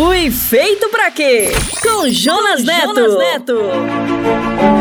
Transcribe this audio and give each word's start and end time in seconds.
Fui 0.00 0.30
feito 0.30 0.88
pra 0.88 1.10
quê? 1.10 1.50
Com 1.82 2.08
Jonas 2.08 2.64
Neto. 2.64 2.94
Jonas 2.94 3.18
Neto. 3.18 4.79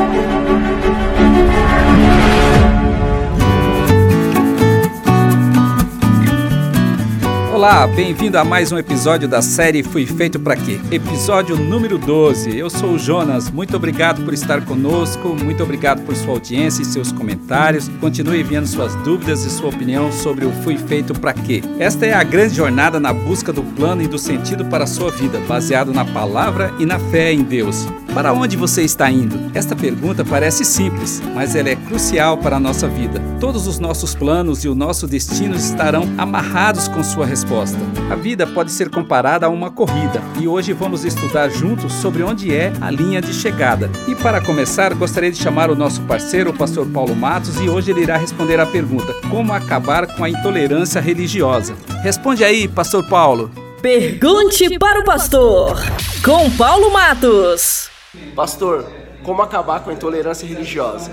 Olá, 7.59 7.85
bem-vindo 7.85 8.37
a 8.37 8.45
mais 8.45 8.71
um 8.71 8.77
episódio 8.77 9.27
da 9.27 9.41
série 9.41 9.83
Fui 9.83 10.05
Feito 10.05 10.39
para 10.39 10.55
Quê? 10.55 10.79
Episódio 10.89 11.57
número 11.57 11.97
12. 11.97 12.57
Eu 12.57 12.69
sou 12.69 12.91
o 12.91 12.97
Jonas, 12.97 13.51
muito 13.51 13.75
obrigado 13.75 14.23
por 14.23 14.33
estar 14.33 14.63
conosco, 14.63 15.35
muito 15.35 15.61
obrigado 15.61 16.01
por 16.05 16.15
sua 16.15 16.35
audiência 16.35 16.83
e 16.83 16.85
seus 16.85 17.11
comentários. 17.11 17.89
Continue 17.99 18.39
enviando 18.39 18.65
suas 18.65 18.95
dúvidas 19.03 19.43
e 19.43 19.49
sua 19.49 19.71
opinião 19.71 20.09
sobre 20.09 20.45
o 20.45 20.53
Fui 20.63 20.77
Feito 20.77 21.13
para 21.13 21.33
Quê? 21.33 21.61
Esta 21.77 22.05
é 22.05 22.13
a 22.13 22.23
grande 22.23 22.55
jornada 22.55 22.97
na 22.97 23.11
busca 23.11 23.51
do 23.51 23.61
plano 23.61 24.03
e 24.03 24.07
do 24.07 24.17
sentido 24.17 24.63
para 24.63 24.85
a 24.85 24.87
sua 24.87 25.11
vida, 25.11 25.37
baseado 25.45 25.91
na 25.91 26.05
palavra 26.05 26.73
e 26.79 26.85
na 26.85 26.97
fé 26.97 27.33
em 27.33 27.43
Deus. 27.43 27.85
Para 28.13 28.33
onde 28.33 28.57
você 28.57 28.81
está 28.83 29.11
indo? 29.11 29.51
Esta 29.53 29.75
pergunta 29.75 30.25
parece 30.25 30.65
simples, 30.65 31.21
mas 31.35 31.55
ela 31.55 31.69
é 31.69 31.75
crucial 31.75 32.37
para 32.37 32.55
a 32.55 32.59
nossa 32.59 32.87
vida. 32.87 33.21
Todos 33.39 33.67
os 33.67 33.77
nossos 33.79 34.15
planos 34.15 34.63
e 34.63 34.69
o 34.69 34.73
nosso 34.73 35.05
destino 35.05 35.55
estarão 35.55 36.09
amarrados 36.17 36.87
com 36.87 37.03
sua 37.03 37.25
resposta 37.25 37.48
resposta. 37.49 37.77
A 38.11 38.15
vida 38.15 38.45
pode 38.45 38.71
ser 38.71 38.89
comparada 38.89 39.47
a 39.47 39.49
uma 39.49 39.71
corrida 39.71 40.21
e 40.39 40.47
hoje 40.47 40.71
vamos 40.71 41.03
estudar 41.03 41.49
juntos 41.49 41.91
sobre 41.93 42.21
onde 42.21 42.55
é 42.55 42.71
a 42.79 42.91
linha 42.91 43.19
de 43.19 43.33
chegada. 43.33 43.89
E 44.07 44.15
para 44.15 44.39
começar, 44.39 44.93
gostaria 44.93 45.31
de 45.31 45.37
chamar 45.37 45.71
o 45.71 45.75
nosso 45.75 46.01
parceiro, 46.03 46.51
o 46.51 46.53
pastor 46.53 46.85
Paulo 46.87 47.15
Matos, 47.15 47.59
e 47.59 47.67
hoje 47.67 47.91
ele 47.91 48.01
irá 48.01 48.17
responder 48.17 48.59
à 48.59 48.65
pergunta: 48.65 49.13
como 49.29 49.51
acabar 49.51 50.05
com 50.15 50.23
a 50.23 50.29
intolerância 50.29 51.01
religiosa? 51.01 51.75
Responde 52.03 52.43
aí, 52.43 52.67
pastor 52.67 53.03
Paulo. 53.07 53.51
Pergunte 53.81 54.77
para 54.77 54.99
o 54.99 55.03
pastor, 55.03 55.77
com 56.23 56.49
Paulo 56.51 56.91
Matos. 56.91 57.89
Pastor, 58.35 58.85
como 59.23 59.41
acabar 59.41 59.79
com 59.81 59.89
a 59.89 59.93
intolerância 59.93 60.47
religiosa? 60.47 61.11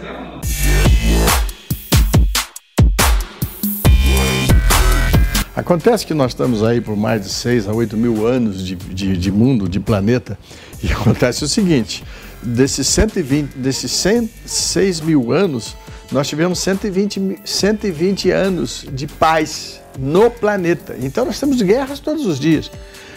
Acontece 5.57 6.07
que 6.07 6.13
nós 6.13 6.33
estamos 6.33 6.63
aí 6.63 6.83
por 6.83 6.95
mais 6.99 7.23
de 7.23 7.31
6 7.31 7.67
a 7.67 7.73
8 7.73 7.97
mil 7.97 8.27
anos 8.27 8.63
de, 8.63 8.77
de, 8.77 9.17
de, 9.17 9.33
mundo, 9.33 9.67
de 9.67 9.81
planeta, 9.81 10.39
e 10.85 10.93
acontece 10.93 11.43
o 11.45 11.49
seguinte: 11.49 12.05
desses, 12.43 12.87
120, 12.87 13.57
desses 13.57 13.91
106 13.91 15.01
mil 15.01 15.33
anos, 15.33 15.75
nós 16.13 16.29
tivemos 16.29 16.59
120, 16.59 17.41
120 17.43 18.31
anos 18.31 18.87
de 18.93 19.07
paz 19.07 19.81
no 19.99 20.31
planeta. 20.31 20.95
Então 21.01 21.25
nós 21.25 21.41
temos 21.41 21.63
guerras 21.63 22.01
todos 22.01 22.27
os 22.27 22.39
dias, 22.39 22.71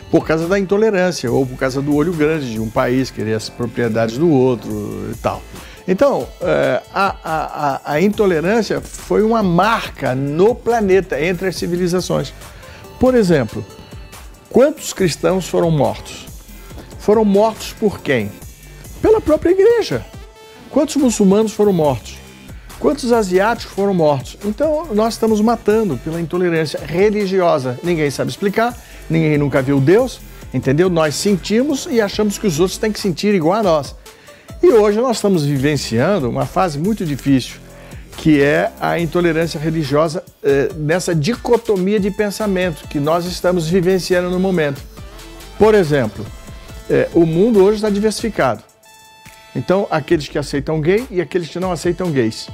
por 0.09 0.25
causa 0.25 0.47
da 0.47 0.57
intolerância 0.57 1.29
ou 1.29 1.45
por 1.45 1.57
causa 1.57 1.81
do 1.81 1.93
olho 1.93 2.13
grande 2.13 2.53
de 2.53 2.59
um 2.61 2.69
país 2.69 3.11
querer 3.11 3.33
as 3.33 3.49
propriedades 3.49 4.17
do 4.17 4.29
outro 4.29 5.09
e 5.11 5.15
tal. 5.17 5.43
Então, 5.89 6.27
é, 6.39 6.83
a, 6.93 7.15
a, 7.23 7.93
a, 7.93 7.99
intolerância 7.99 8.79
foi 8.79 9.23
uma 9.23 9.41
marca 9.41 10.13
no 10.13 10.53
planeta 10.53 11.19
entre 11.19 11.47
as 11.47 11.55
civilizações. 11.55 12.31
Por 12.99 13.15
exemplo, 13.15 13.65
quantos 14.51 14.93
cristãos 14.93 15.47
foram 15.47 15.71
mortos? 15.71 16.27
Foram 16.99 17.25
mortos 17.25 17.73
por 17.73 18.01
quem? 18.01 18.31
Pela 19.01 19.19
própria 19.19 19.49
igreja. 19.49 20.05
Quantos 20.69 20.95
muçulmanos 20.95 21.53
foram 21.53 21.73
mortos? 21.73 22.19
Quantos 22.79 23.11
asiáticos 23.11 23.73
foram 23.73 23.95
mortos? 23.95 24.37
Então, 24.45 24.89
nós 24.93 25.15
estamos 25.15 25.41
matando 25.41 25.97
pela 25.97 26.21
intolerância 26.21 26.79
religiosa. 26.85 27.79
Ninguém 27.81 28.11
sabe 28.11 28.29
explicar, 28.29 28.77
ninguém 29.09 29.39
nunca 29.39 29.59
viu 29.59 29.81
Deus, 29.81 30.21
entendeu? 30.53 30.87
Nós 30.87 31.15
sentimos 31.15 31.87
e 31.89 31.99
achamos 31.99 32.37
que 32.37 32.45
os 32.45 32.59
outros 32.59 32.77
têm 32.77 32.91
que 32.91 32.99
sentir 32.99 33.33
igual 33.33 33.57
a 33.57 33.63
nós. 33.63 33.95
E 34.61 34.67
hoje 34.73 34.99
nós 34.99 35.17
estamos 35.17 35.45
vivenciando 35.45 36.29
uma 36.29 36.45
fase 36.45 36.77
muito 36.77 37.05
difícil, 37.05 37.55
que 38.17 38.41
é 38.41 38.69
a 38.81 38.99
intolerância 38.99 39.57
religiosa 39.57 40.21
eh, 40.43 40.69
nessa 40.75 41.15
dicotomia 41.15 41.97
de 41.97 42.11
pensamento 42.11 42.85
que 42.89 42.99
nós 42.99 43.25
estamos 43.25 43.69
vivenciando 43.69 44.29
no 44.29 44.37
momento. 44.37 44.81
Por 45.57 45.73
exemplo, 45.73 46.25
eh, 46.89 47.07
o 47.13 47.25
mundo 47.25 47.63
hoje 47.63 47.77
está 47.77 47.89
diversificado. 47.89 48.61
Então, 49.55 49.87
aqueles 49.89 50.27
que 50.27 50.37
aceitam 50.37 50.81
gay 50.81 51.07
e 51.09 51.21
aqueles 51.21 51.47
que 51.47 51.59
não 51.59 51.71
aceitam 51.71 52.11
gays. 52.11 52.49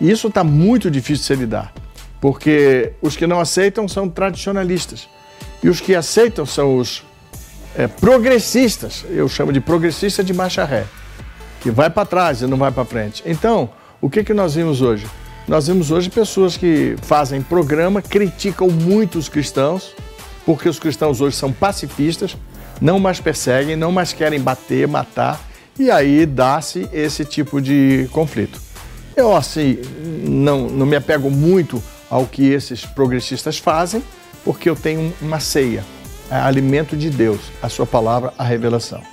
E 0.00 0.10
isso 0.10 0.28
está 0.28 0.42
muito 0.42 0.90
difícil 0.90 1.16
de 1.16 1.26
se 1.26 1.34
lidar, 1.34 1.74
porque 2.18 2.94
os 3.02 3.14
que 3.14 3.26
não 3.26 3.38
aceitam 3.38 3.86
são 3.86 4.08
tradicionalistas 4.08 5.06
e 5.62 5.68
os 5.68 5.82
que 5.82 5.94
aceitam 5.94 6.46
são 6.46 6.78
os 6.78 7.04
é, 7.76 7.86
progressistas. 7.86 9.04
Eu 9.10 9.28
chamo 9.28 9.52
de 9.52 9.60
progressista 9.60 10.24
de 10.24 10.32
marcha 10.32 10.64
ré 10.64 10.86
que 11.62 11.70
vai 11.70 11.88
para 11.88 12.04
trás 12.04 12.42
e 12.42 12.46
não 12.46 12.56
vai 12.56 12.72
para 12.72 12.84
frente. 12.84 13.22
Então, 13.24 13.70
o 14.00 14.10
que, 14.10 14.24
que 14.24 14.34
nós 14.34 14.54
vimos 14.54 14.82
hoje? 14.82 15.06
Nós 15.46 15.68
vimos 15.68 15.90
hoje 15.90 16.10
pessoas 16.10 16.56
que 16.56 16.96
fazem 17.02 17.40
programa, 17.40 18.02
criticam 18.02 18.68
muito 18.68 19.18
os 19.18 19.28
cristãos, 19.28 19.94
porque 20.44 20.68
os 20.68 20.78
cristãos 20.78 21.20
hoje 21.20 21.36
são 21.36 21.52
pacifistas, 21.52 22.36
não 22.80 22.98
mais 22.98 23.20
perseguem, 23.20 23.76
não 23.76 23.92
mais 23.92 24.12
querem 24.12 24.40
bater, 24.40 24.88
matar, 24.88 25.40
e 25.78 25.90
aí 25.90 26.26
dá-se 26.26 26.88
esse 26.92 27.24
tipo 27.24 27.60
de 27.60 28.08
conflito. 28.12 28.60
Eu, 29.16 29.34
assim, 29.34 29.78
não, 30.24 30.68
não 30.68 30.86
me 30.86 30.96
apego 30.96 31.30
muito 31.30 31.82
ao 32.10 32.26
que 32.26 32.50
esses 32.50 32.84
progressistas 32.84 33.58
fazem, 33.58 34.02
porque 34.44 34.68
eu 34.68 34.74
tenho 34.74 35.12
uma 35.20 35.38
ceia, 35.38 35.84
é 36.30 36.36
alimento 36.36 36.96
de 36.96 37.08
Deus, 37.08 37.40
a 37.62 37.68
sua 37.68 37.86
palavra, 37.86 38.32
a 38.36 38.44
revelação. 38.44 39.11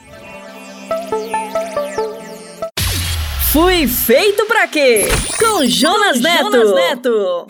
Fui 3.51 3.87
feito 3.87 4.45
pra 4.45 4.67
quê? 4.67 5.07
Com 5.39 5.65
Jonas 5.65 6.21
Neto. 6.21 6.51
Jonas 6.51 6.75
Neto. 6.75 7.47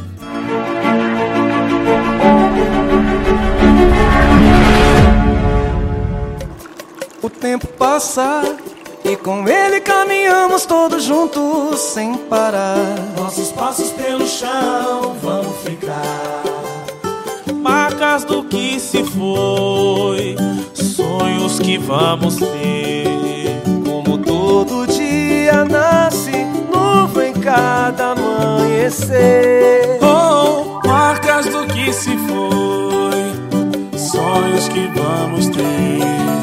tempo 7.39 7.67
passa 7.67 8.57
e 9.11 9.17
com 9.17 9.47
ele 9.47 9.79
caminhamos 9.81 10.67
todos 10.67 11.03
juntos 11.03 11.79
sem 11.79 12.13
parar. 12.15 12.77
Nossos 13.17 13.51
passos 13.51 13.89
pelo 13.89 14.27
chão 14.27 15.15
vão 15.19 15.43
ficar. 15.65 16.43
Marcas 17.55 18.23
do 18.23 18.43
que 18.43 18.79
se 18.79 19.03
foi, 19.03 20.35
sonhos 20.73 21.59
que 21.59 21.79
vamos 21.79 22.35
ter. 22.35 23.63
Como 23.83 24.19
todo 24.19 24.85
dia 24.85 25.65
nasce 25.65 26.45
nuvem 26.71 27.33
cada 27.33 28.11
amanhecer. 28.11 29.97
Oh, 30.03 30.87
marcas 30.87 31.47
do 31.47 31.65
que 31.65 31.91
se 31.91 32.15
foi, 32.15 33.97
sonhos 33.97 34.67
que 34.67 34.87
vamos 34.93 35.47
ter. 35.47 36.38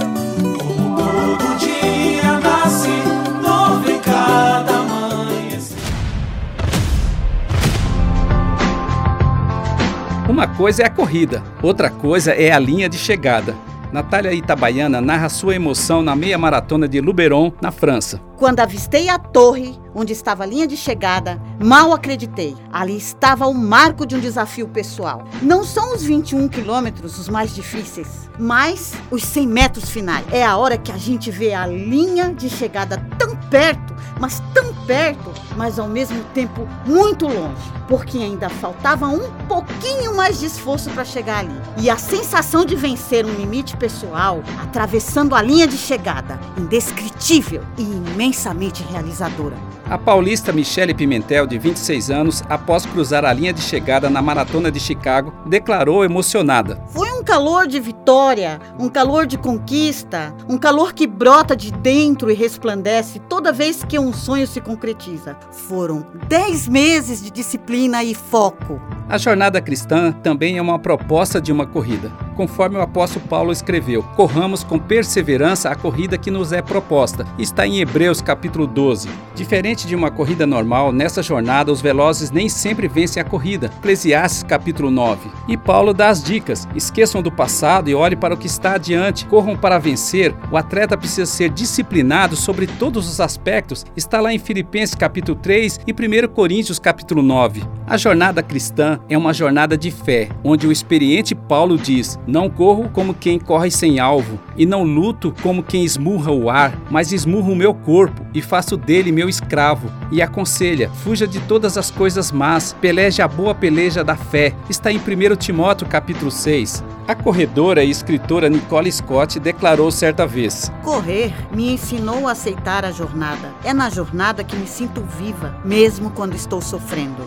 Uma 10.36 10.46
coisa 10.46 10.82
é 10.82 10.86
a 10.86 10.90
corrida, 10.90 11.42
outra 11.62 11.88
coisa 11.88 12.30
é 12.30 12.52
a 12.52 12.58
linha 12.58 12.90
de 12.90 12.98
chegada. 12.98 13.56
Natália 13.90 14.34
Itabaiana 14.34 15.00
narra 15.00 15.30
sua 15.30 15.54
emoção 15.54 16.02
na 16.02 16.14
meia 16.14 16.36
maratona 16.36 16.86
de 16.86 17.00
Luberon, 17.00 17.50
na 17.58 17.72
França. 17.72 18.20
Quando 18.36 18.60
avistei 18.60 19.08
a 19.08 19.18
torre 19.18 19.78
onde 19.94 20.12
estava 20.12 20.42
a 20.42 20.46
linha 20.46 20.66
de 20.66 20.76
chegada, 20.76 21.40
mal 21.58 21.90
acreditei. 21.94 22.54
Ali 22.70 22.98
estava 22.98 23.46
o 23.46 23.54
marco 23.54 24.04
de 24.04 24.14
um 24.14 24.20
desafio 24.20 24.68
pessoal. 24.68 25.24
Não 25.40 25.64
são 25.64 25.94
os 25.94 26.02
21 26.02 26.48
quilômetros 26.48 27.18
os 27.18 27.30
mais 27.30 27.54
difíceis, 27.54 28.28
mas 28.38 28.92
os 29.10 29.22
100 29.24 29.46
metros 29.46 29.88
finais. 29.88 30.26
É 30.30 30.44
a 30.44 30.58
hora 30.58 30.76
que 30.76 30.92
a 30.92 30.98
gente 30.98 31.30
vê 31.30 31.54
a 31.54 31.66
linha 31.66 32.34
de 32.34 32.50
chegada 32.50 33.02
tão 33.18 33.34
perto, 33.48 33.95
mas 34.18 34.42
tão 34.54 34.74
perto, 34.86 35.32
mas 35.56 35.78
ao 35.78 35.88
mesmo 35.88 36.22
tempo 36.34 36.66
muito 36.84 37.26
longe, 37.26 37.72
porque 37.88 38.18
ainda 38.18 38.48
faltava 38.48 39.06
um 39.06 39.30
pouquinho 39.48 40.14
mais 40.14 40.38
de 40.38 40.46
esforço 40.46 40.90
para 40.90 41.04
chegar 41.04 41.38
ali. 41.38 41.60
E 41.78 41.90
a 41.90 41.96
sensação 41.96 42.64
de 42.64 42.74
vencer 42.74 43.24
um 43.24 43.34
limite 43.34 43.76
pessoal 43.76 44.42
atravessando 44.60 45.34
a 45.34 45.42
linha 45.42 45.66
de 45.66 45.76
chegada, 45.76 46.38
indescritível 46.56 47.62
e 47.76 47.82
imensamente 47.82 48.82
realizadora. 48.82 49.56
A 49.88 49.96
paulista 49.96 50.52
Michele 50.52 50.92
Pimentel, 50.92 51.46
de 51.46 51.58
26 51.58 52.10
anos, 52.10 52.42
após 52.48 52.84
cruzar 52.84 53.24
a 53.24 53.32
linha 53.32 53.52
de 53.52 53.60
chegada 53.60 54.10
na 54.10 54.20
maratona 54.20 54.70
de 54.70 54.80
Chicago, 54.80 55.32
declarou 55.46 56.04
emocionada. 56.04 56.82
Foi 56.88 57.08
um 57.12 57.15
calor 57.26 57.66
de 57.66 57.80
vitória, 57.80 58.60
um 58.78 58.88
calor 58.88 59.26
de 59.26 59.36
conquista, 59.36 60.32
um 60.48 60.56
calor 60.56 60.92
que 60.92 61.08
brota 61.08 61.56
de 61.56 61.72
dentro 61.72 62.30
e 62.30 62.34
resplandece 62.34 63.18
toda 63.28 63.52
vez 63.52 63.82
que 63.82 63.98
um 63.98 64.12
sonho 64.12 64.46
se 64.46 64.60
concretiza. 64.60 65.36
Foram 65.50 66.06
10 66.28 66.68
meses 66.68 67.20
de 67.20 67.32
disciplina 67.32 68.04
e 68.04 68.14
foco. 68.14 68.80
A 69.08 69.18
jornada 69.18 69.60
cristã 69.60 70.12
também 70.12 70.56
é 70.56 70.62
uma 70.62 70.78
proposta 70.78 71.40
de 71.40 71.50
uma 71.50 71.66
corrida. 71.66 72.12
Conforme 72.36 72.76
o 72.76 72.82
apóstolo 72.82 73.26
Paulo 73.26 73.50
escreveu, 73.50 74.02
corramos 74.14 74.62
com 74.62 74.78
perseverança 74.78 75.70
a 75.70 75.74
corrida 75.74 76.18
que 76.18 76.30
nos 76.30 76.52
é 76.52 76.60
proposta. 76.60 77.24
Está 77.38 77.66
em 77.66 77.80
Hebreus 77.80 78.20
capítulo 78.20 78.66
12. 78.66 79.08
Diferente 79.34 79.86
de 79.86 79.94
uma 79.94 80.10
corrida 80.10 80.46
normal, 80.46 80.92
nessa 80.92 81.22
jornada 81.22 81.72
os 81.72 81.80
velozes 81.80 82.30
nem 82.30 82.48
sempre 82.48 82.88
vencem 82.88 83.22
a 83.22 83.24
corrida. 83.24 83.70
Eclesiastes 83.78 84.42
capítulo 84.42 84.90
9. 84.90 85.30
E 85.48 85.56
Paulo 85.56 85.94
dá 85.94 86.08
as 86.08 86.22
dicas: 86.22 86.68
esqueçam 87.16 87.22
do 87.22 87.32
passado 87.32 87.88
e 87.88 87.94
olhem 87.94 88.18
para 88.18 88.34
o 88.34 88.36
que 88.36 88.46
está 88.46 88.74
adiante. 88.74 89.26
Corram 89.26 89.56
para 89.56 89.78
vencer. 89.78 90.34
O 90.50 90.56
atleta 90.56 90.96
precisa 90.96 91.26
ser 91.26 91.50
disciplinado 91.50 92.36
sobre 92.36 92.66
todos 92.66 93.08
os 93.08 93.20
aspectos. 93.20 93.84
Está 93.96 94.20
lá 94.20 94.32
em 94.32 94.38
Filipenses 94.38 94.94
capítulo 94.94 95.38
3 95.40 95.80
e 95.86 95.92
1 95.92 96.28
Coríntios 96.28 96.78
capítulo 96.78 97.22
9. 97.22 97.62
A 97.86 97.96
jornada 97.96 98.42
cristã 98.42 98.98
é 99.08 99.16
uma 99.16 99.32
jornada 99.32 99.76
de 99.76 99.90
fé, 99.90 100.28
onde 100.42 100.66
o 100.66 100.72
experiente 100.72 101.34
Paulo 101.34 101.78
diz: 101.78 102.18
Não 102.26 102.50
corro 102.50 102.88
como 102.92 103.14
quem 103.14 103.38
corre 103.38 103.70
sem 103.70 104.00
alvo, 104.00 104.40
e 104.56 104.66
não 104.66 104.82
luto 104.82 105.32
como 105.42 105.62
quem 105.62 105.84
esmurra 105.84 106.32
o 106.32 106.50
ar, 106.50 106.76
mas 106.90 107.12
esmurro 107.12 107.52
o 107.52 107.56
meu 107.56 107.72
corpo 107.72 108.26
e 108.34 108.42
faço 108.42 108.76
dele 108.76 109.12
meu 109.12 109.28
escravo. 109.28 109.88
E 110.10 110.20
aconselha: 110.20 110.90
Fuja 110.90 111.26
de 111.26 111.38
todas 111.40 111.78
as 111.78 111.90
coisas 111.90 112.32
más, 112.32 112.74
peleje 112.80 113.22
a 113.22 113.28
boa 113.28 113.54
peleja 113.54 114.02
da 114.02 114.16
fé. 114.16 114.52
Está 114.68 114.90
em 114.90 114.98
1 114.98 115.36
Timóteo 115.36 115.86
capítulo 115.86 116.30
6. 116.30 116.82
A 117.08 117.14
corredora 117.14 117.84
e 117.84 117.90
escritora 117.90 118.48
Nicole 118.48 118.90
Scott 118.90 119.38
declarou 119.38 119.92
certa 119.92 120.26
vez: 120.26 120.72
Correr 120.82 121.32
me 121.54 121.72
ensinou 121.72 122.26
a 122.26 122.32
aceitar 122.32 122.84
a 122.84 122.90
jornada. 122.90 123.54
É 123.62 123.72
na 123.72 123.88
jornada 123.88 124.42
que 124.42 124.56
me 124.56 124.66
sinto 124.66 125.00
viva, 125.02 125.56
mesmo 125.64 126.10
quando 126.10 126.34
estou 126.34 126.60
sofrendo. 126.60 127.22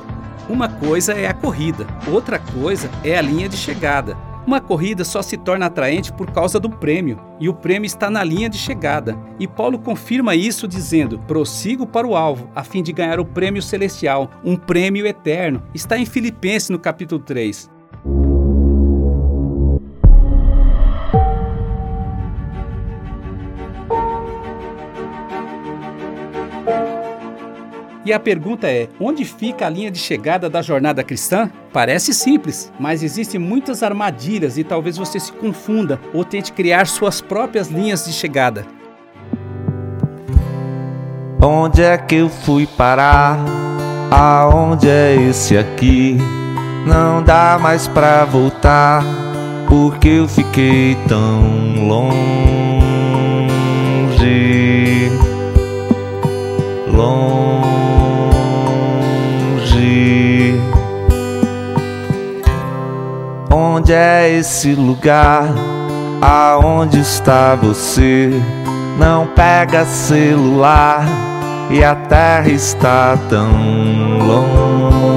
Uma 0.49 0.67
coisa 0.67 1.13
é 1.13 1.27
a 1.27 1.33
corrida, 1.33 1.87
outra 2.11 2.39
coisa 2.39 2.89
é 3.05 3.17
a 3.17 3.21
linha 3.21 3.47
de 3.47 3.55
chegada. 3.55 4.17
Uma 4.45 4.59
corrida 4.59 5.05
só 5.05 5.21
se 5.21 5.37
torna 5.37 5.67
atraente 5.67 6.11
por 6.11 6.29
causa 6.29 6.59
do 6.59 6.69
prêmio, 6.69 7.17
e 7.39 7.47
o 7.47 7.53
prêmio 7.53 7.85
está 7.85 8.09
na 8.09 8.21
linha 8.21 8.49
de 8.49 8.57
chegada. 8.57 9.17
E 9.39 9.47
Paulo 9.47 9.79
confirma 9.79 10.35
isso 10.35 10.67
dizendo: 10.67 11.19
prossigo 11.19 11.87
para 11.87 12.05
o 12.05 12.17
alvo, 12.17 12.49
a 12.53 12.65
fim 12.65 12.83
de 12.83 12.91
ganhar 12.91 13.21
o 13.21 13.25
prêmio 13.25 13.61
celestial, 13.61 14.29
um 14.43 14.57
prêmio 14.57 15.07
eterno. 15.07 15.63
Está 15.73 15.97
em 15.97 16.05
Filipenses 16.05 16.69
no 16.69 16.79
capítulo 16.79 17.21
3. 17.21 17.78
E 28.09 28.13
a 28.13 28.19
pergunta 28.19 28.67
é: 28.67 28.89
onde 29.00 29.23
fica 29.23 29.67
a 29.67 29.69
linha 29.69 29.91
de 29.91 30.00
chegada 30.00 30.50
da 30.50 30.63
jornada 30.63 31.03
cristã? 31.03 31.47
Parece 31.71 32.11
simples, 32.11 32.73
mas 32.79 33.03
existem 33.03 33.39
muitas 33.39 33.83
armadilhas 33.83 34.57
e 34.57 34.63
talvez 34.63 34.97
você 34.97 35.19
se 35.19 35.31
confunda 35.31 36.00
ou 36.11 36.25
tente 36.25 36.51
criar 36.51 36.88
suas 36.88 37.21
próprias 37.21 37.67
linhas 37.67 38.06
de 38.06 38.11
chegada. 38.11 38.65
Onde 41.39 41.83
é 41.83 42.00
que 42.00 42.15
eu 42.15 42.29
fui 42.29 42.65
parar? 42.65 43.38
Aonde 44.09 44.89
é 44.89 45.15
esse 45.29 45.55
aqui? 45.55 46.17
Não 46.88 47.21
dá 47.21 47.59
mais 47.62 47.88
pra 47.88 48.25
voltar, 48.25 49.03
porque 49.67 50.07
eu 50.07 50.27
fiquei 50.27 50.97
tão 51.07 51.88
longe. 51.88 52.09
Longe. 56.91 57.28
Onde 63.89 63.97
é 63.97 64.38
esse 64.38 64.75
lugar? 64.75 65.51
Aonde 66.21 67.00
está 67.00 67.56
você? 67.56 68.30
Não 69.00 69.25
pega 69.25 69.83
celular 69.83 71.03
e 71.71 71.83
a 71.83 71.95
terra 71.95 72.50
está 72.50 73.18
tão 73.27 73.50
longe. 74.19 75.08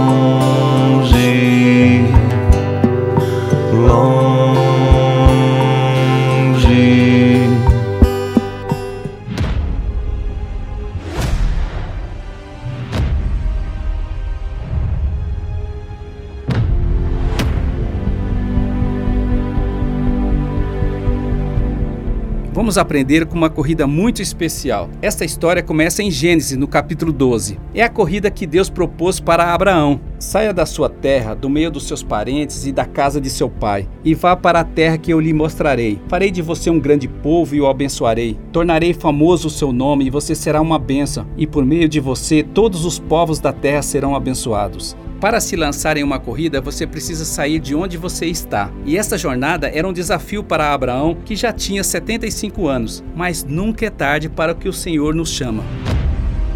Vamos 22.72 22.78
aprender 22.80 23.26
com 23.26 23.36
uma 23.36 23.50
corrida 23.50 23.86
muito 23.86 24.22
especial. 24.22 24.88
Esta 25.02 25.26
história 25.26 25.62
começa 25.62 26.02
em 26.02 26.10
Gênesis, 26.10 26.56
no 26.56 26.66
capítulo 26.66 27.12
12. 27.12 27.58
É 27.74 27.82
a 27.82 27.88
corrida 27.90 28.30
que 28.30 28.46
Deus 28.46 28.70
propôs 28.70 29.20
para 29.20 29.52
Abraão. 29.52 30.00
Saia 30.22 30.54
da 30.54 30.64
sua 30.64 30.88
terra, 30.88 31.34
do 31.34 31.50
meio 31.50 31.68
dos 31.68 31.82
seus 31.82 32.00
parentes 32.00 32.64
e 32.64 32.70
da 32.70 32.84
casa 32.84 33.20
de 33.20 33.28
seu 33.28 33.50
pai, 33.50 33.88
e 34.04 34.14
vá 34.14 34.36
para 34.36 34.60
a 34.60 34.64
terra 34.64 34.96
que 34.96 35.12
eu 35.12 35.18
lhe 35.18 35.32
mostrarei. 35.32 36.00
Farei 36.06 36.30
de 36.30 36.40
você 36.40 36.70
um 36.70 36.78
grande 36.78 37.08
povo 37.08 37.56
e 37.56 37.60
o 37.60 37.66
abençoarei. 37.66 38.38
Tornarei 38.52 38.94
famoso 38.94 39.48
o 39.48 39.50
seu 39.50 39.72
nome 39.72 40.06
e 40.06 40.10
você 40.10 40.32
será 40.32 40.60
uma 40.60 40.78
bênção, 40.78 41.26
e 41.36 41.44
por 41.44 41.64
meio 41.64 41.88
de 41.88 41.98
você 41.98 42.44
todos 42.44 42.84
os 42.84 43.00
povos 43.00 43.40
da 43.40 43.52
terra 43.52 43.82
serão 43.82 44.14
abençoados. 44.14 44.96
Para 45.20 45.40
se 45.40 45.56
lançar 45.56 45.96
em 45.96 46.04
uma 46.04 46.20
corrida, 46.20 46.60
você 46.60 46.86
precisa 46.86 47.24
sair 47.24 47.58
de 47.58 47.74
onde 47.74 47.96
você 47.96 48.26
está. 48.26 48.70
E 48.86 48.96
essa 48.96 49.18
jornada 49.18 49.72
era 49.74 49.88
um 49.88 49.92
desafio 49.92 50.44
para 50.44 50.72
Abraão, 50.72 51.16
que 51.24 51.34
já 51.34 51.52
tinha 51.52 51.82
75 51.82 52.68
anos, 52.68 53.02
mas 53.16 53.42
nunca 53.42 53.86
é 53.86 53.90
tarde 53.90 54.28
para 54.28 54.52
o 54.52 54.56
que 54.56 54.68
o 54.68 54.72
Senhor 54.72 55.16
nos 55.16 55.30
chama. 55.30 55.64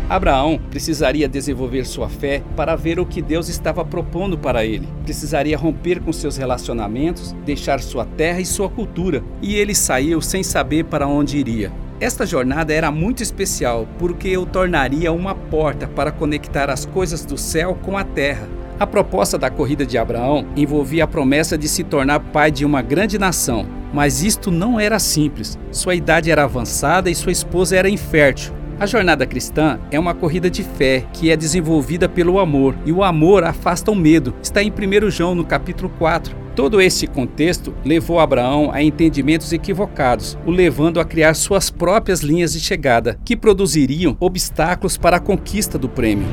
Abraão 0.08 0.60
precisaria 0.70 1.28
desenvolver 1.28 1.84
sua 1.84 2.08
fé 2.08 2.40
para 2.54 2.76
ver 2.76 3.00
o 3.00 3.04
que 3.04 3.20
Deus 3.20 3.48
estava 3.48 3.84
propondo 3.84 4.38
para 4.38 4.64
ele. 4.64 4.88
Precisaria 5.02 5.58
romper 5.58 6.00
com 6.00 6.12
seus 6.12 6.36
relacionamentos, 6.36 7.34
deixar 7.44 7.80
sua 7.80 8.04
terra 8.04 8.40
e 8.40 8.46
sua 8.46 8.70
cultura, 8.70 9.24
e 9.42 9.56
ele 9.56 9.74
saiu 9.74 10.20
sem 10.20 10.44
saber 10.44 10.84
para 10.84 11.08
onde 11.08 11.38
iria. 11.38 11.72
Esta 11.98 12.24
jornada 12.24 12.72
era 12.72 12.90
muito 12.90 13.20
especial 13.20 13.88
porque 13.98 14.36
o 14.36 14.46
tornaria 14.46 15.10
uma 15.10 15.34
porta 15.34 15.88
para 15.88 16.12
conectar 16.12 16.70
as 16.70 16.86
coisas 16.86 17.24
do 17.24 17.36
céu 17.36 17.76
com 17.82 17.98
a 17.98 18.04
terra. 18.04 18.48
A 18.78 18.86
proposta 18.86 19.36
da 19.36 19.50
corrida 19.50 19.84
de 19.84 19.98
Abraão 19.98 20.46
envolvia 20.54 21.04
a 21.04 21.08
promessa 21.08 21.58
de 21.58 21.66
se 21.66 21.82
tornar 21.82 22.20
pai 22.20 22.50
de 22.52 22.64
uma 22.64 22.82
grande 22.82 23.18
nação, 23.18 23.66
mas 23.92 24.22
isto 24.22 24.52
não 24.52 24.78
era 24.78 25.00
simples. 25.00 25.58
Sua 25.72 25.94
idade 25.96 26.30
era 26.30 26.44
avançada 26.44 27.10
e 27.10 27.14
sua 27.14 27.32
esposa 27.32 27.74
era 27.74 27.88
infértil. 27.88 28.54
A 28.78 28.84
jornada 28.84 29.24
cristã 29.24 29.80
é 29.90 29.98
uma 29.98 30.12
corrida 30.12 30.50
de 30.50 30.62
fé 30.62 31.02
que 31.14 31.30
é 31.30 31.36
desenvolvida 31.36 32.10
pelo 32.10 32.38
amor, 32.38 32.76
e 32.84 32.92
o 32.92 33.02
amor 33.02 33.42
afasta 33.42 33.90
o 33.90 33.94
medo. 33.94 34.34
Está 34.42 34.62
em 34.62 34.70
1 34.70 35.10
João, 35.10 35.34
no 35.34 35.46
capítulo 35.46 35.90
4. 35.98 36.36
Todo 36.54 36.78
esse 36.78 37.06
contexto 37.06 37.74
levou 37.82 38.20
Abraão 38.20 38.70
a 38.70 38.82
entendimentos 38.82 39.50
equivocados, 39.50 40.36
o 40.44 40.50
levando 40.50 41.00
a 41.00 41.06
criar 41.06 41.32
suas 41.32 41.70
próprias 41.70 42.20
linhas 42.20 42.52
de 42.52 42.60
chegada, 42.60 43.18
que 43.24 43.34
produziriam 43.34 44.14
obstáculos 44.20 44.98
para 44.98 45.16
a 45.16 45.20
conquista 45.20 45.78
do 45.78 45.88
prêmio. 45.88 46.26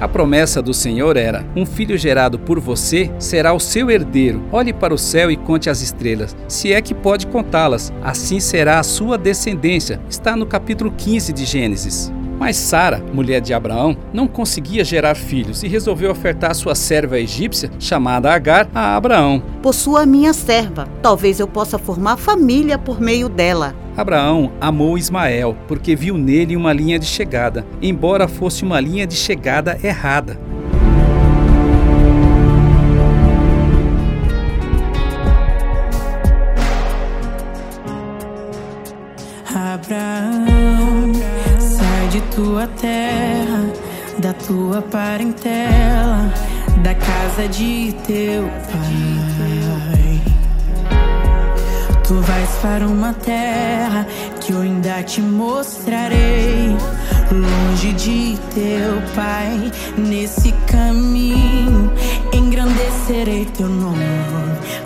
A 0.00 0.06
promessa 0.06 0.62
do 0.62 0.72
Senhor 0.72 1.16
era: 1.16 1.44
um 1.56 1.66
filho 1.66 1.98
gerado 1.98 2.38
por 2.38 2.60
você 2.60 3.10
será 3.18 3.52
o 3.52 3.60
seu 3.60 3.90
herdeiro. 3.90 4.44
Olhe 4.52 4.72
para 4.72 4.94
o 4.94 4.98
céu 4.98 5.30
e 5.30 5.36
conte 5.36 5.68
as 5.68 5.80
estrelas, 5.80 6.36
se 6.46 6.72
é 6.72 6.80
que 6.80 6.94
pode 6.94 7.26
contá-las. 7.26 7.92
Assim 8.02 8.38
será 8.38 8.78
a 8.78 8.84
sua 8.84 9.18
descendência. 9.18 10.00
Está 10.08 10.36
no 10.36 10.46
capítulo 10.46 10.92
15 10.96 11.32
de 11.32 11.44
Gênesis. 11.44 12.12
Mas 12.38 12.56
Sara, 12.56 13.02
mulher 13.12 13.40
de 13.40 13.52
Abraão, 13.52 13.96
não 14.12 14.28
conseguia 14.28 14.84
gerar 14.84 15.16
filhos 15.16 15.62
e 15.62 15.68
resolveu 15.68 16.10
ofertar 16.10 16.54
sua 16.54 16.74
serva 16.74 17.18
egípcia, 17.18 17.70
chamada 17.78 18.32
Agar, 18.32 18.68
a 18.74 18.94
Abraão. 18.94 19.42
Possua 19.60 20.06
minha 20.06 20.32
serva. 20.32 20.88
Talvez 21.02 21.40
eu 21.40 21.48
possa 21.48 21.78
formar 21.78 22.16
família 22.16 22.78
por 22.78 23.00
meio 23.00 23.28
dela. 23.28 23.74
Abraão 23.96 24.52
amou 24.60 24.96
Ismael 24.96 25.56
porque 25.66 25.96
viu 25.96 26.16
nele 26.16 26.56
uma 26.56 26.72
linha 26.72 26.98
de 26.98 27.06
chegada, 27.06 27.66
embora 27.82 28.28
fosse 28.28 28.62
uma 28.62 28.78
linha 28.78 29.06
de 29.06 29.16
chegada 29.16 29.76
errada. 29.82 30.38
Abraão, 39.52 40.37
de 42.18 42.34
tua 42.34 42.66
terra, 42.66 43.72
da 44.18 44.32
tua 44.32 44.82
parentela, 44.82 46.32
da 46.82 46.94
casa 46.94 47.46
de 47.48 47.94
teu 48.06 48.42
pai. 48.42 50.20
Tu 52.02 52.14
vais 52.14 52.50
para 52.60 52.86
uma 52.88 53.12
terra 53.12 54.06
que 54.40 54.52
eu 54.52 54.62
ainda 54.62 55.02
te 55.02 55.20
mostrarei. 55.20 56.76
Longe 57.30 57.92
de 57.92 58.38
teu 58.54 59.02
pai, 59.14 59.70
nesse 59.98 60.50
caminho, 60.66 61.92
engrandecerei 62.32 63.44
teu 63.44 63.68
nome, 63.68 64.02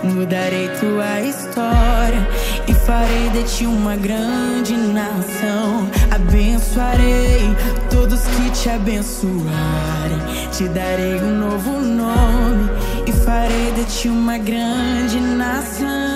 mudarei 0.03 0.67
tua 0.79 1.21
história 1.21 2.27
e 2.67 2.73
farei 2.73 3.29
de 3.29 3.43
ti 3.43 3.65
uma 3.65 3.95
grande 3.95 4.75
nação. 4.75 5.87
Abençoarei 6.13 7.55
todos 7.89 8.21
que 8.21 8.51
te 8.51 8.69
abençoarem, 8.69 10.19
te 10.51 10.67
darei 10.67 11.15
um 11.15 11.39
novo 11.39 11.79
nome 11.79 12.69
e 13.07 13.11
farei 13.11 13.71
de 13.71 13.83
ti 13.85 14.09
uma 14.09 14.37
grande 14.37 15.19
nação. 15.19 16.12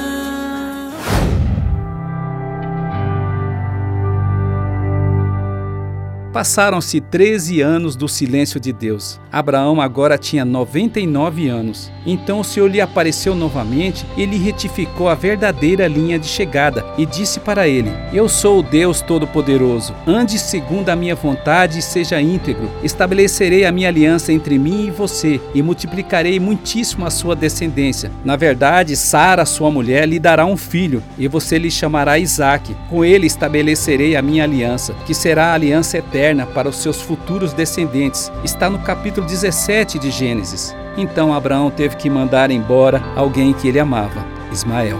Passaram-se 6.37 7.01
13 7.01 7.61
anos 7.61 7.95
do 7.95 8.07
silêncio 8.07 8.59
de 8.59 8.71
Deus. 8.71 9.19
Abraão 9.31 9.81
agora 9.81 10.19
tinha 10.19 10.45
99 10.45 11.47
anos. 11.47 11.91
Então 12.05 12.41
o 12.41 12.43
Senhor 12.43 12.69
lhe 12.69 12.79
apareceu 12.79 13.33
novamente 13.33 14.05
e 14.15 14.23
lhe 14.23 14.37
retificou 14.37 15.09
a 15.09 15.15
verdadeira 15.15 15.87
linha 15.87 16.19
de 16.19 16.27
chegada 16.27 16.85
e 16.95 17.07
disse 17.07 17.39
para 17.39 17.67
ele: 17.67 17.89
Eu 18.13 18.29
sou 18.29 18.59
o 18.59 18.63
Deus 18.63 19.01
Todo-Poderoso. 19.01 19.95
Ande 20.05 20.37
segundo 20.37 20.89
a 20.89 20.95
minha 20.95 21.15
vontade 21.15 21.79
e 21.79 21.81
seja 21.81 22.21
íntegro. 22.21 22.69
Estabelecerei 22.83 23.65
a 23.65 23.71
minha 23.71 23.89
aliança 23.89 24.31
entre 24.31 24.59
mim 24.59 24.85
e 24.85 24.91
você 24.91 25.41
e 25.55 25.63
multiplicarei 25.63 26.39
muitíssimo 26.39 27.03
a 27.03 27.09
sua 27.09 27.35
descendência. 27.35 28.11
Na 28.23 28.35
verdade, 28.35 28.95
Sara, 28.95 29.43
sua 29.43 29.71
mulher, 29.71 30.07
lhe 30.07 30.19
dará 30.19 30.45
um 30.45 30.55
filho 30.55 31.01
e 31.17 31.27
você 31.27 31.57
lhe 31.57 31.71
chamará 31.71 32.19
Isaque. 32.19 32.77
Com 32.91 33.03
ele 33.03 33.25
estabelecerei 33.25 34.15
a 34.15 34.21
minha 34.21 34.43
aliança, 34.43 34.93
que 35.03 35.15
será 35.15 35.47
a 35.47 35.53
aliança 35.55 35.97
eterna 35.97 36.26
para 36.45 36.67
os 36.69 36.77
seus 36.77 37.01
futuros 37.01 37.53
descendentes. 37.53 38.31
Está 38.43 38.69
no 38.69 38.79
capítulo 38.79 39.25
17 39.25 39.99
de 39.99 40.11
Gênesis. 40.11 40.75
Então 40.97 41.33
Abraão 41.33 41.69
teve 41.69 41.95
que 41.95 42.09
mandar 42.09 42.51
embora 42.51 43.01
alguém 43.15 43.53
que 43.53 43.67
ele 43.67 43.79
amava, 43.79 44.25
Ismael. 44.51 44.99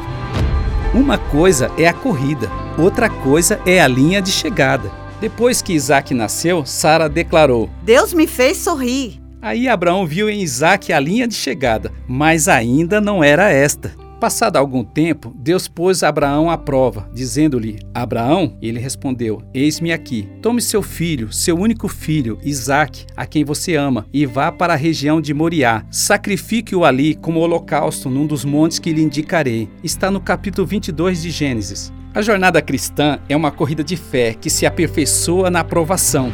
Uma 0.93 1.17
coisa 1.17 1.72
é 1.77 1.88
a 1.88 1.93
corrida, 1.93 2.50
outra 2.77 3.10
coisa 3.10 3.60
é 3.65 3.81
a 3.81 3.88
linha 3.88 4.22
de 4.22 4.31
chegada. 4.31 4.89
Depois 5.19 5.62
que 5.62 5.74
Isaac 5.74 6.13
nasceu, 6.13 6.65
Sara 6.65 7.10
declarou: 7.10 7.69
Deus 7.84 8.13
me 8.13 8.27
fez 8.27 8.57
sorrir. 8.57 9.19
Aí 9.41 9.67
Abraão 9.67 10.05
viu 10.05 10.29
em 10.29 10.41
Isaac 10.41 10.91
a 10.91 11.00
linha 11.00 11.27
de 11.27 11.36
chegada, 11.36 11.91
mas 12.07 12.48
ainda 12.48 13.01
não 13.01 13.24
era 13.24 13.51
esta. 13.51 13.91
Passado 14.19 14.57
algum 14.57 14.83
tempo, 14.83 15.31
Deus 15.38 15.67
pôs 15.67 16.01
Abraão 16.01 16.50
à 16.50 16.57
prova, 16.57 17.07
dizendo-lhe: 17.13 17.77
Abraão, 17.93 18.57
ele 18.59 18.79
respondeu: 18.79 19.43
Eis-me 19.53 19.91
aqui. 19.91 20.27
Tome 20.41 20.59
seu 20.59 20.81
filho, 20.81 21.31
seu 21.31 21.55
único 21.55 21.88
filho, 21.88 22.39
Isaque, 22.43 23.05
a 23.15 23.27
quem 23.27 23.45
você 23.45 23.75
ama, 23.75 24.07
e 24.12 24.25
vá 24.25 24.51
para 24.51 24.74
a 24.74 24.77
região 24.77 25.21
de 25.21 25.36
Moriá. 25.36 25.86
Sacrifique-o 25.91 26.83
ali 26.83 27.13
como 27.13 27.41
holocausto 27.41 28.09
num 28.09 28.25
dos 28.25 28.43
montes 28.43 28.79
que 28.79 28.91
lhe 28.91 29.03
indicarei. 29.03 29.69
Está 29.83 30.09
no 30.09 30.19
capítulo 30.19 30.65
22 30.65 31.21
de 31.21 31.29
Gênesis. 31.29 31.93
A 32.15 32.21
jornada 32.24 32.59
cristã 32.59 33.19
é 33.29 33.36
uma 33.36 33.51
corrida 33.51 33.83
de 33.83 33.95
fé 33.95 34.33
que 34.33 34.50
se 34.50 34.65
aperfeiçoa 34.65 35.51
na 35.51 35.59
aprovação. 35.59 36.33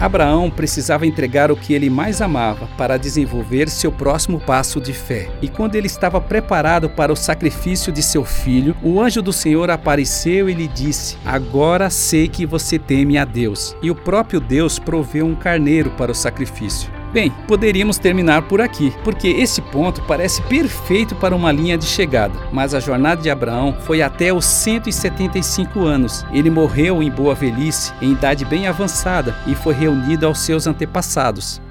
Abraão 0.00 0.50
precisava 0.50 1.06
entregar 1.06 1.50
o 1.50 1.56
que 1.56 1.74
ele 1.74 1.90
mais 1.90 2.22
amava 2.22 2.68
para 2.76 2.96
desenvolver 2.96 3.68
seu 3.68 3.90
próximo 3.90 4.38
passo 4.38 4.80
de 4.80 4.92
fé. 4.92 5.28
E 5.42 5.48
quando 5.48 5.74
ele 5.74 5.86
estava 5.86 6.20
preparado 6.20 6.88
para 6.88 7.12
o 7.12 7.16
sacrifício 7.16 7.92
de 7.92 8.02
seu 8.02 8.24
filho, 8.24 8.76
o 8.82 9.00
anjo 9.00 9.20
do 9.20 9.32
Senhor 9.32 9.70
apareceu 9.70 10.48
e 10.48 10.54
lhe 10.54 10.68
disse: 10.68 11.16
Agora 11.24 11.90
sei 11.90 12.28
que 12.28 12.46
você 12.46 12.78
teme 12.78 13.18
a 13.18 13.24
Deus. 13.24 13.76
E 13.82 13.90
o 13.90 13.94
próprio 13.94 14.40
Deus 14.40 14.78
proveu 14.78 15.26
um 15.26 15.34
carneiro 15.34 15.90
para 15.90 16.12
o 16.12 16.14
sacrifício. 16.14 16.97
Bem, 17.12 17.32
poderíamos 17.46 17.96
terminar 17.96 18.42
por 18.42 18.60
aqui, 18.60 18.92
porque 19.02 19.28
esse 19.28 19.62
ponto 19.62 20.02
parece 20.02 20.42
perfeito 20.42 21.14
para 21.14 21.34
uma 21.34 21.50
linha 21.50 21.78
de 21.78 21.86
chegada. 21.86 22.34
Mas 22.52 22.74
a 22.74 22.80
jornada 22.80 23.22
de 23.22 23.30
Abraão 23.30 23.74
foi 23.80 24.02
até 24.02 24.32
os 24.32 24.44
175 24.44 25.86
anos. 25.86 26.24
Ele 26.32 26.50
morreu 26.50 27.02
em 27.02 27.10
boa 27.10 27.34
velhice, 27.34 27.94
em 28.02 28.12
idade 28.12 28.44
bem 28.44 28.66
avançada, 28.66 29.34
e 29.46 29.54
foi 29.54 29.74
reunido 29.74 30.26
aos 30.26 30.40
seus 30.40 30.66
antepassados. 30.66 31.62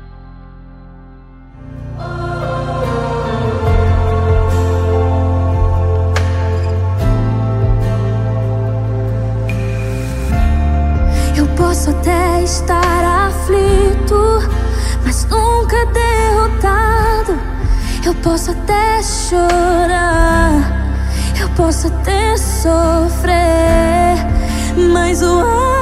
Eu 18.08 18.16
posso 18.16 18.52
até 18.52 19.04
chorar, 19.04 20.62
eu 21.42 21.50
posso 21.58 21.88
até 21.88 22.38
sofrer, 22.38 23.36
mas 24.94 25.22
o 25.22 25.42
amanhã 25.42 25.77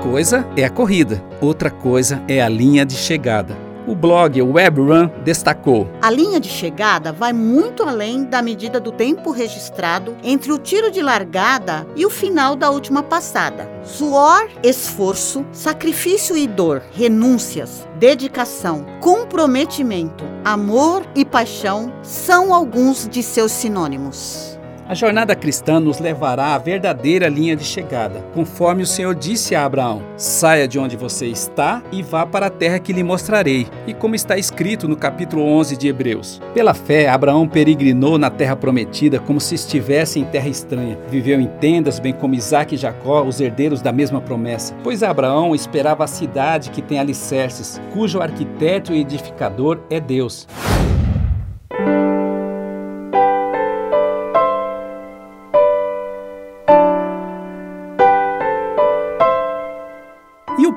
Coisa 0.00 0.46
é 0.56 0.64
a 0.64 0.70
corrida, 0.70 1.22
outra 1.40 1.70
coisa 1.70 2.22
é 2.26 2.40
a 2.42 2.48
linha 2.48 2.84
de 2.84 2.94
chegada. 2.94 3.56
O 3.86 3.96
blog 3.96 4.40
WebRun 4.40 5.08
destacou: 5.24 5.88
A 6.00 6.10
linha 6.10 6.38
de 6.38 6.48
chegada 6.48 7.12
vai 7.12 7.32
muito 7.32 7.82
além 7.82 8.24
da 8.24 8.40
medida 8.40 8.78
do 8.78 8.92
tempo 8.92 9.30
registrado 9.30 10.16
entre 10.22 10.52
o 10.52 10.58
tiro 10.58 10.90
de 10.90 11.02
largada 11.02 11.86
e 11.96 12.06
o 12.06 12.10
final 12.10 12.54
da 12.54 12.70
última 12.70 13.02
passada. 13.02 13.68
Suor, 13.82 14.48
esforço, 14.62 15.44
sacrifício 15.52 16.36
e 16.36 16.46
dor, 16.46 16.82
renúncias, 16.92 17.86
dedicação, 17.98 18.86
comprometimento, 19.00 20.24
amor 20.44 21.04
e 21.14 21.24
paixão 21.24 21.92
são 22.02 22.54
alguns 22.54 23.08
de 23.08 23.22
seus 23.22 23.50
sinônimos. 23.50 24.51
A 24.88 24.94
jornada 24.94 25.36
cristã 25.36 25.78
nos 25.78 26.00
levará 26.00 26.54
à 26.54 26.58
verdadeira 26.58 27.28
linha 27.28 27.54
de 27.54 27.64
chegada, 27.64 28.20
conforme 28.34 28.82
o 28.82 28.86
Senhor 28.86 29.14
disse 29.14 29.54
a 29.54 29.64
Abraão: 29.64 30.02
Saia 30.16 30.66
de 30.66 30.78
onde 30.78 30.96
você 30.96 31.26
está 31.26 31.82
e 31.92 32.02
vá 32.02 32.26
para 32.26 32.46
a 32.46 32.50
terra 32.50 32.80
que 32.80 32.92
lhe 32.92 33.02
mostrarei. 33.02 33.68
E 33.86 33.94
como 33.94 34.16
está 34.16 34.36
escrito 34.36 34.88
no 34.88 34.96
capítulo 34.96 35.44
11 35.44 35.76
de 35.76 35.88
Hebreus: 35.88 36.40
Pela 36.52 36.74
fé, 36.74 37.08
Abraão 37.08 37.48
peregrinou 37.48 38.18
na 38.18 38.28
terra 38.28 38.56
prometida 38.56 39.20
como 39.20 39.40
se 39.40 39.54
estivesse 39.54 40.18
em 40.18 40.24
terra 40.24 40.48
estranha. 40.48 40.98
Viveu 41.08 41.40
em 41.40 41.46
tendas, 41.46 42.00
bem 42.00 42.12
como 42.12 42.34
Isaac 42.34 42.74
e 42.74 42.78
Jacó, 42.78 43.22
os 43.22 43.40
herdeiros 43.40 43.80
da 43.80 43.92
mesma 43.92 44.20
promessa. 44.20 44.74
Pois 44.82 45.02
Abraão 45.02 45.54
esperava 45.54 46.04
a 46.04 46.08
cidade 46.08 46.70
que 46.70 46.82
tem 46.82 46.98
alicerces, 46.98 47.80
cujo 47.92 48.20
arquiteto 48.20 48.92
e 48.92 49.00
edificador 49.00 49.78
é 49.88 50.00
Deus. 50.00 50.46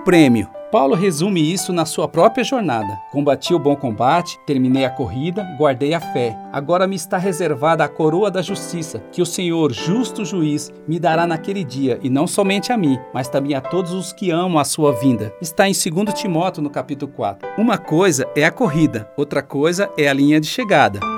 Prêmio? 0.05 0.47
Paulo 0.71 0.93
resume 0.93 1.41
isso 1.51 1.73
na 1.73 1.85
sua 1.85 2.07
própria 2.07 2.43
jornada. 2.43 2.99
Combati 3.11 3.53
o 3.53 3.59
bom 3.59 3.75
combate, 3.75 4.37
terminei 4.45 4.85
a 4.85 4.89
corrida, 4.89 5.43
guardei 5.57 5.93
a 5.93 5.99
fé. 5.99 6.37
Agora 6.51 6.85
me 6.85 6.95
está 6.95 7.17
reservada 7.17 7.83
a 7.83 7.87
coroa 7.87 8.29
da 8.29 8.41
justiça, 8.41 9.01
que 9.11 9.21
o 9.21 9.25
Senhor, 9.25 9.71
justo 9.71 10.23
juiz, 10.23 10.71
me 10.87 10.99
dará 10.99 11.25
naquele 11.25 11.63
dia, 11.63 11.99
e 12.03 12.09
não 12.09 12.27
somente 12.27 12.71
a 12.71 12.77
mim, 12.77 12.99
mas 13.13 13.27
também 13.27 13.55
a 13.55 13.61
todos 13.61 13.93
os 13.93 14.13
que 14.13 14.31
amam 14.31 14.59
a 14.59 14.65
sua 14.65 14.93
vinda. 14.93 15.33
Está 15.41 15.67
em 15.67 15.73
2 15.73 16.13
Timóteo, 16.13 16.61
no 16.61 16.69
capítulo 16.69 17.11
4. 17.11 17.47
Uma 17.57 17.77
coisa 17.77 18.27
é 18.35 18.45
a 18.45 18.51
corrida, 18.51 19.09
outra 19.17 19.41
coisa 19.41 19.89
é 19.97 20.07
a 20.07 20.13
linha 20.13 20.39
de 20.39 20.47
chegada. 20.47 21.14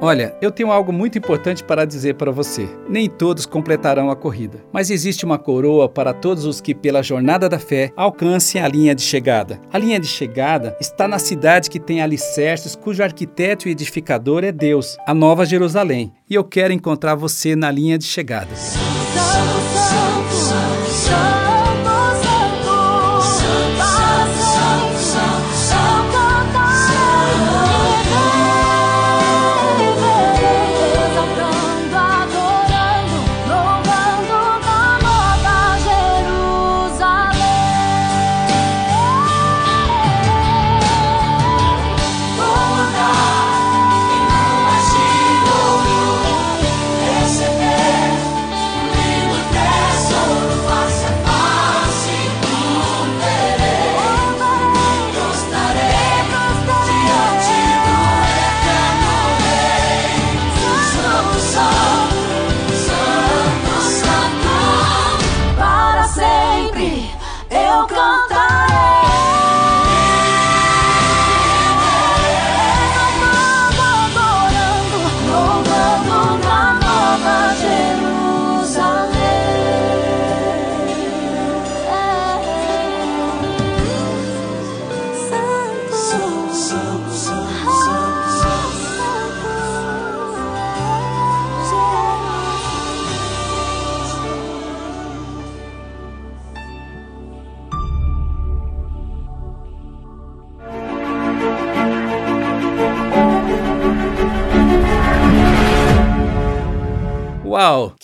Olha, 0.00 0.32
eu 0.40 0.52
tenho 0.52 0.70
algo 0.70 0.92
muito 0.92 1.18
importante 1.18 1.64
para 1.64 1.84
dizer 1.84 2.14
para 2.14 2.30
você. 2.30 2.68
Nem 2.88 3.08
todos 3.08 3.44
completarão 3.44 4.10
a 4.10 4.16
corrida, 4.16 4.62
mas 4.72 4.90
existe 4.90 5.24
uma 5.24 5.38
coroa 5.38 5.88
para 5.88 6.14
todos 6.14 6.44
os 6.44 6.60
que, 6.60 6.72
pela 6.72 7.02
jornada 7.02 7.48
da 7.48 7.58
fé, 7.58 7.90
alcancem 7.96 8.62
a 8.62 8.68
linha 8.68 8.94
de 8.94 9.02
chegada. 9.02 9.60
A 9.72 9.78
linha 9.78 9.98
de 9.98 10.06
chegada 10.06 10.76
está 10.80 11.08
na 11.08 11.18
cidade 11.18 11.68
que 11.68 11.80
tem 11.80 12.00
alicerces, 12.00 12.76
cujo 12.76 13.02
arquiteto 13.02 13.68
e 13.68 13.72
edificador 13.72 14.44
é 14.44 14.52
Deus, 14.52 14.96
a 15.04 15.12
Nova 15.12 15.44
Jerusalém. 15.44 16.12
E 16.30 16.34
eu 16.34 16.44
quero 16.44 16.72
encontrar 16.72 17.16
você 17.16 17.56
na 17.56 17.70
linha 17.70 17.98
de 17.98 18.04
chegada. 18.04 18.50
Uau, 19.16 20.87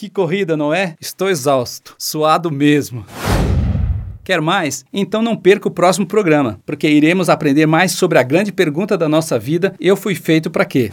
que 0.04 0.10
corrida, 0.10 0.56
não 0.56 0.72
é? 0.72 0.94
Estou 1.00 1.30
exausto, 1.30 1.94
suado 1.98 2.50
mesmo. 2.50 3.06
Quer 4.22 4.40
mais? 4.40 4.84
Então 4.92 5.22
não 5.22 5.36
perca 5.36 5.68
o 5.68 5.70
próximo 5.70 6.06
programa, 6.06 6.60
porque 6.66 6.88
iremos 6.88 7.30
aprender 7.30 7.66
mais 7.66 7.92
sobre 7.92 8.18
a 8.18 8.22
grande 8.22 8.52
pergunta 8.52 8.98
da 8.98 9.08
nossa 9.08 9.38
vida: 9.38 9.74
eu 9.80 9.96
fui 9.96 10.14
feito 10.14 10.50
para 10.50 10.64
quê? 10.64 10.90